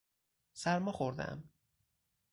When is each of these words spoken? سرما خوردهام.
سرما 0.53 0.91
خوردهام. 0.91 1.43